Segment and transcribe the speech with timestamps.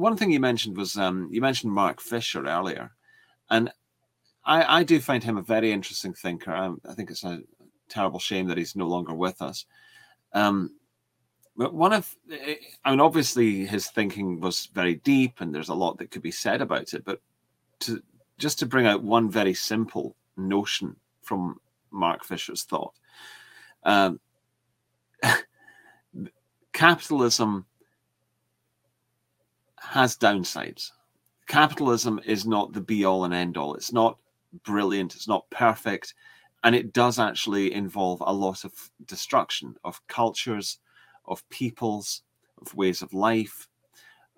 [0.00, 2.92] one thing you mentioned was um, you mentioned Mark Fisher earlier,
[3.50, 3.70] and
[4.44, 6.52] I, I do find him a very interesting thinker.
[6.52, 7.42] I, I think it's a
[7.88, 9.66] terrible shame that he's no longer with us.
[10.32, 10.74] Um,
[11.56, 12.16] but one of,
[12.84, 16.30] I mean, obviously his thinking was very deep, and there's a lot that could be
[16.30, 17.04] said about it.
[17.04, 17.20] But
[17.80, 18.02] to
[18.38, 21.60] just to bring out one very simple notion from
[21.90, 22.94] Mark Fisher's thought,
[23.84, 24.18] um,
[26.72, 27.66] capitalism
[29.80, 30.90] has downsides.
[31.46, 33.74] Capitalism is not the be all and end all.
[33.74, 34.18] It's not
[34.64, 35.16] brilliant.
[35.16, 36.14] It's not perfect.
[36.62, 38.72] And it does actually involve a lot of
[39.06, 40.78] destruction of cultures,
[41.26, 42.22] of peoples,
[42.60, 43.66] of ways of life,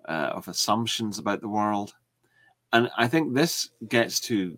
[0.07, 1.93] uh, of assumptions about the world.
[2.71, 4.57] And I think this gets to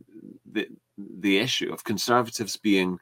[0.49, 0.67] the,
[0.97, 2.99] the issue of conservatives being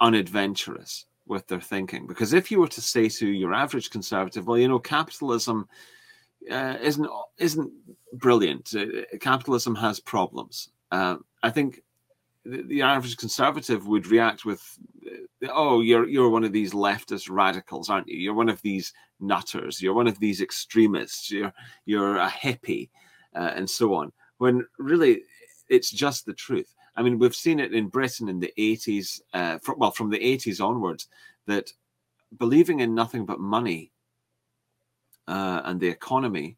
[0.00, 2.06] unadventurous with their thinking.
[2.06, 5.68] Because if you were to say to your average conservative, well, you know, capitalism
[6.50, 7.72] uh, isn't isn't
[8.12, 8.74] brilliant.
[8.74, 10.70] Uh, capitalism has problems.
[10.92, 11.82] Uh, I think
[12.44, 14.62] the, the, average conservative would react with,
[15.06, 18.18] uh, "Oh, you're you're one of these leftist radicals, aren't you?
[18.18, 19.80] You're one of these nutters.
[19.80, 21.30] You're one of these extremists.
[21.30, 21.52] You're
[21.86, 22.90] you're a hippie,
[23.34, 25.22] uh, and so on." When really,
[25.68, 26.74] it's just the truth.
[26.96, 30.18] I mean, we've seen it in Britain in the 80s, uh, from, well, from the
[30.18, 31.08] 80s onwards,
[31.46, 31.72] that
[32.38, 33.90] believing in nothing but money
[35.26, 36.56] uh, and the economy,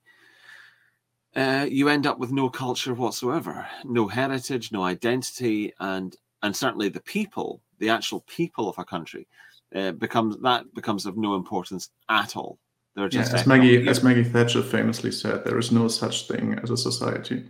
[1.34, 6.88] uh, you end up with no culture whatsoever, no heritage, no identity, and and certainly
[6.88, 9.26] the people, the actual people of a country,
[9.74, 12.58] uh, becomes that becomes of no importance at all.
[12.94, 16.58] They're just yeah, as Maggie as Maggie Thatcher famously said, there is no such thing
[16.62, 17.44] as a society.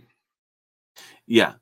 [1.25, 1.53] Yeah,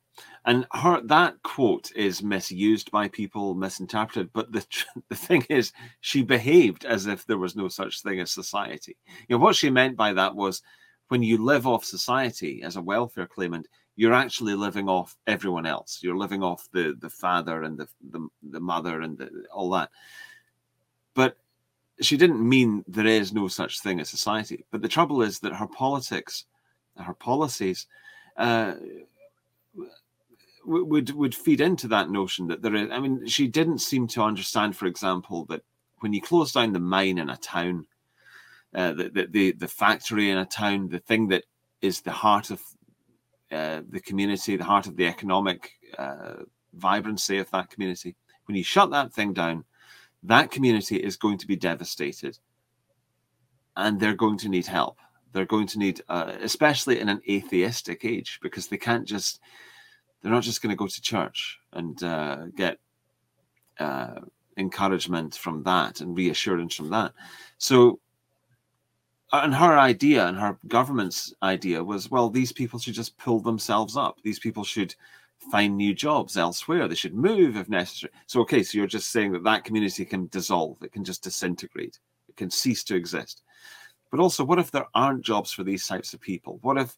[0.45, 4.29] and her that quote is misused by people, misinterpreted.
[4.31, 4.65] But the
[5.09, 8.95] the thing is, she behaved as if there was no such thing as society.
[9.27, 10.61] You know what she meant by that was,
[11.07, 15.99] when you live off society as a welfare claimant, you're actually living off everyone else.
[16.03, 19.89] You're living off the the father and the the, the mother and the, all that.
[21.15, 21.37] But
[22.01, 24.63] she didn't mean there is no such thing as society.
[24.69, 26.45] But the trouble is that her politics,
[26.97, 27.87] her policies.
[28.37, 28.73] Uh,
[30.67, 32.89] would would feed into that notion that there is.
[32.91, 35.61] I mean, she didn't seem to understand, for example, that
[35.99, 37.87] when you close down the mine in a town,
[38.73, 41.43] uh, the, the, the the factory in a town, the thing that
[41.81, 42.61] is the heart of
[43.51, 46.43] uh, the community, the heart of the economic uh,
[46.73, 48.15] vibrancy of that community,
[48.45, 49.63] when you shut that thing down,
[50.23, 52.37] that community is going to be devastated,
[53.77, 54.97] and they're going to need help.
[55.31, 59.41] They're going to need, uh, especially in an atheistic age, because they can't just
[60.25, 62.79] they're not just going to go to church and uh, get
[63.79, 64.15] uh,
[64.57, 67.13] encouragement from that and reassurance from that.
[67.59, 67.99] So,
[69.31, 73.39] uh, and her idea and her government's idea was well, these people should just pull
[73.39, 74.19] themselves up.
[74.23, 74.95] These people should
[75.51, 76.87] find new jobs elsewhere.
[76.87, 78.11] They should move if necessary.
[78.25, 81.99] So, okay, so you're just saying that that community can dissolve, it can just disintegrate,
[82.29, 83.43] it can cease to exist.
[84.09, 86.57] But also, what if there aren't jobs for these types of people?
[86.63, 86.97] What if,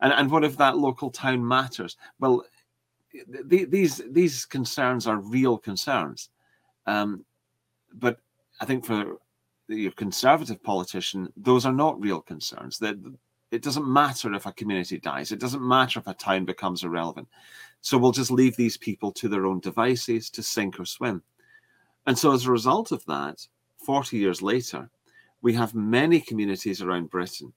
[0.00, 1.96] and, and what if that local town matters?
[2.20, 2.44] Well,
[3.28, 6.30] the, these these concerns are real concerns,
[6.86, 7.24] um,
[7.94, 8.20] but
[8.60, 9.18] I think for
[9.68, 12.78] your conservative politician, those are not real concerns.
[12.78, 12.96] That
[13.50, 15.32] it doesn't matter if a community dies.
[15.32, 17.28] It doesn't matter if a town becomes irrelevant.
[17.80, 21.22] So we'll just leave these people to their own devices to sink or swim.
[22.06, 23.46] And so as a result of that,
[23.84, 24.90] 40 years later,
[25.40, 27.52] we have many communities around Britain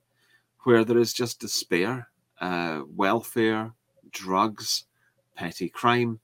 [0.63, 2.07] where there is just despair,
[2.39, 3.73] uh, welfare,
[4.11, 4.85] drugs,
[5.41, 6.19] petty crime.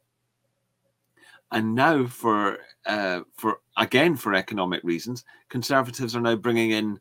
[1.52, 7.00] And now, for uh, for again for economic reasons, conservatives are now bringing in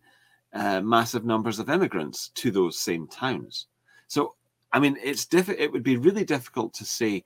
[0.53, 3.67] uh, massive numbers of immigrants to those same towns.
[4.07, 4.35] So,
[4.73, 7.25] I mean, it's diff- It would be really difficult to say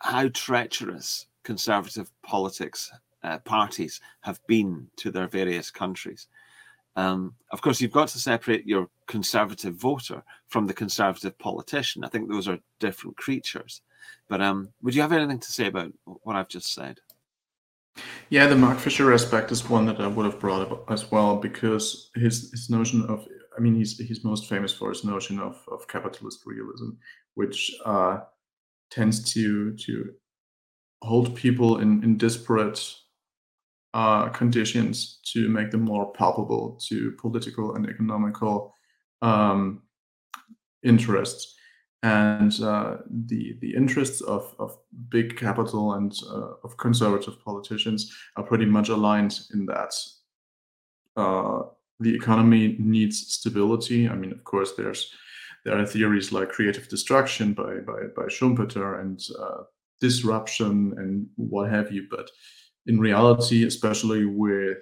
[0.00, 2.90] how treacherous conservative politics
[3.22, 6.26] uh, parties have been to their various countries.
[6.96, 12.04] Um, of course, you've got to separate your conservative voter from the conservative politician.
[12.04, 13.82] I think those are different creatures.
[14.28, 17.00] But um, would you have anything to say about what I've just said?
[18.28, 21.36] Yeah, the Mark Fisher aspect is one that I would have brought up as well
[21.36, 23.26] because his his notion of
[23.56, 26.90] I mean he's he's most famous for his notion of, of capitalist realism,
[27.34, 28.18] which uh,
[28.92, 30.12] tends to to
[31.02, 32.80] hold people in, in disparate
[33.92, 38.72] uh, conditions to make them more palpable to political and economical
[39.22, 39.82] um,
[40.82, 41.56] interests.
[42.02, 44.78] And uh, the the interests of, of
[45.10, 49.92] big capital and uh, of conservative politicians are pretty much aligned in that
[51.16, 51.62] uh,
[51.98, 54.08] the economy needs stability.
[54.08, 55.12] I mean, of course, there's
[55.66, 59.64] there are theories like creative destruction by by, by Schumpeter and uh,
[60.00, 62.06] disruption and what have you.
[62.10, 62.30] But
[62.86, 64.78] in reality, especially with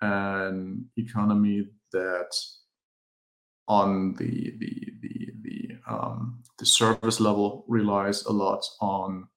[0.00, 2.30] an economy that
[3.70, 9.28] on the the the the um, the service level relies a lot on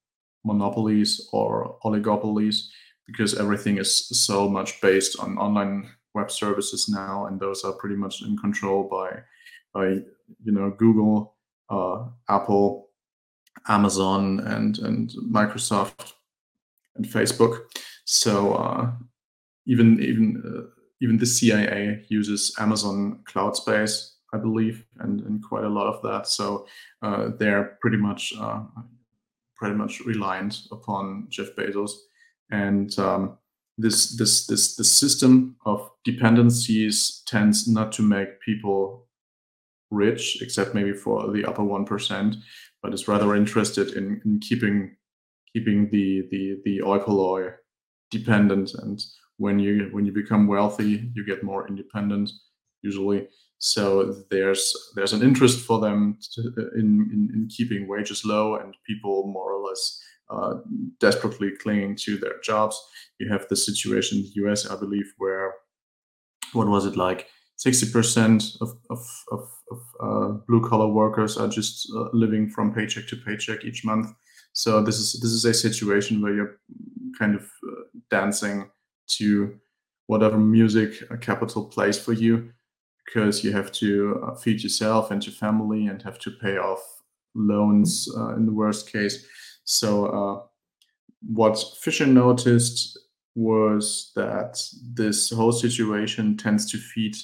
[0.44, 2.68] monopolies or oligopolies
[3.06, 7.96] because everything is so much based on online web services now, and those are pretty
[7.96, 9.22] much in control by
[9.72, 10.02] by
[10.44, 11.36] you know Google,
[11.70, 12.90] uh, Apple,
[13.68, 16.14] Amazon, and and Microsoft
[16.96, 17.66] and Facebook.
[18.06, 18.92] So uh,
[19.68, 25.70] even even uh, even the CIA uses Amazon Cloud Space, I believe, and, quite a
[25.70, 26.28] lot of that.
[26.28, 26.66] So
[27.02, 28.64] uh, they're pretty much uh,
[29.56, 31.92] pretty much reliant upon Jeff Bezos,
[32.52, 33.38] and um,
[33.78, 39.08] this this this the system of dependencies tends not to make people
[39.92, 42.36] rich, except maybe for the upper one percent,
[42.82, 44.96] but is rather interested in, in keeping
[45.54, 47.52] keeping the the the oi polloi
[48.10, 48.74] dependent.
[48.74, 49.04] And
[49.38, 52.32] when you when you become wealthy, you get more independent
[52.84, 53.28] usually.
[53.58, 56.42] So there's there's an interest for them to,
[56.76, 60.56] in, in, in keeping wages low and people more or less uh,
[61.00, 62.82] desperately clinging to their jobs.
[63.20, 65.54] You have the situation in the US, I believe, where
[66.54, 67.28] what was it like?
[67.66, 69.00] 60% of, of,
[69.32, 73.86] of, of uh, blue collar workers are just uh, living from paycheck to paycheck each
[73.86, 74.08] month.
[74.54, 76.60] So this is this is a situation where you're
[77.18, 78.70] kind of uh, dancing
[79.18, 79.58] to
[80.08, 82.52] whatever music capital plays for you,
[83.06, 86.82] because you have to uh, feed yourself and your family and have to pay off
[87.36, 89.26] loans uh, in the worst case.
[89.66, 90.44] So uh,
[91.22, 92.98] what Fisher noticed
[93.36, 94.62] was that
[94.94, 97.16] this whole situation tends to feed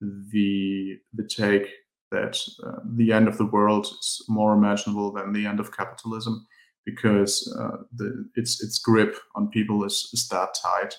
[0.00, 1.68] the the take
[2.10, 6.46] that uh, the end of the world is more imaginable than the end of capitalism
[6.86, 10.94] because uh, the, its its grip on people is, is that tight.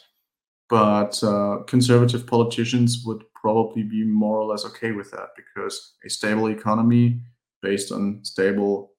[0.70, 6.10] But uh, conservative politicians would probably be more or less okay with that because a
[6.10, 7.22] stable economy
[7.62, 8.92] based on stable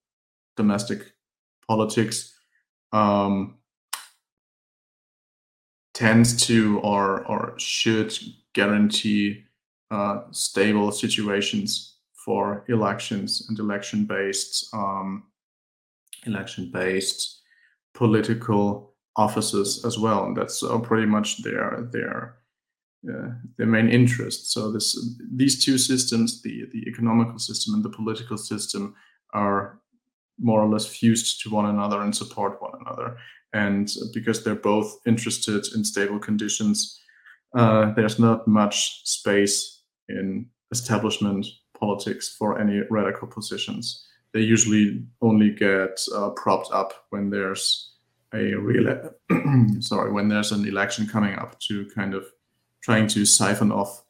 [0.56, 1.12] domestic
[1.66, 2.34] politics
[2.92, 3.58] um,
[5.94, 8.12] tends to or or should
[8.52, 9.44] guarantee
[9.90, 15.24] uh, stable situations for elections and election based um,
[16.26, 17.40] election based
[17.94, 20.24] political offices as well.
[20.24, 22.36] And that's uh, pretty much their their
[23.08, 24.98] uh, their main interest so this
[25.34, 28.94] these two systems the the economical system and the political system
[29.32, 29.80] are
[30.40, 33.16] more or less fused to one another and support one another.
[33.52, 37.00] And because they're both interested in stable conditions,
[37.56, 41.46] uh, there's not much space in establishment
[41.78, 44.06] politics for any radical positions.
[44.32, 47.92] They usually only get uh, propped up when there's
[48.32, 49.10] a real
[49.80, 52.24] sorry when there's an election coming up to kind of
[52.80, 54.02] trying to siphon off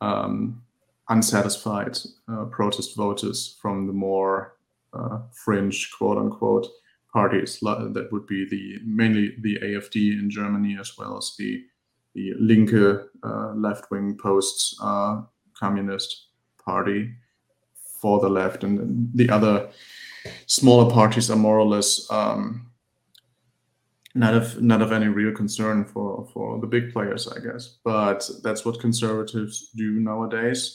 [0.00, 0.62] um,
[1.08, 1.98] unsatisfied
[2.28, 4.56] uh, protest voters from the more
[4.92, 6.66] uh, fringe quote unquote
[7.12, 11.64] parties that would be the mainly the AFD in Germany as well as the
[12.14, 15.22] the Linke uh, left wing post uh,
[15.58, 16.28] communist
[16.64, 17.14] party
[18.00, 18.64] for the left.
[18.64, 19.68] And the other
[20.46, 22.70] smaller parties are more or less um,
[24.14, 27.76] not of not of any real concern for for the big players, I guess.
[27.84, 30.72] But that's what conservatives do nowadays.